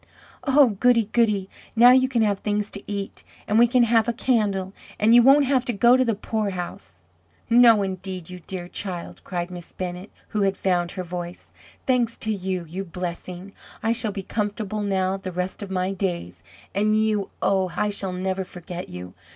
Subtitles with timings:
[0.45, 1.09] "Oh, goody!
[1.13, 1.47] goody!
[1.75, 3.23] now you can have things to eat!
[3.47, 4.73] and we can have a candle!
[4.99, 6.93] and you won't have to go to the poorhouse!"
[7.51, 11.51] "No, indeed, you dear child!" cried Miss Bennett who had found her voice.
[11.85, 13.53] "Thanks to you you blessing!
[13.83, 16.41] I shall be comfortable now the rest of my days.
[16.73, 17.29] And you!
[17.39, 17.71] oh!
[17.77, 19.13] I shall never forget you!